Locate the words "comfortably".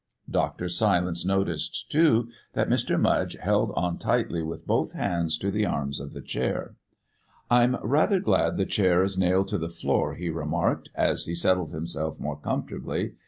12.39-13.13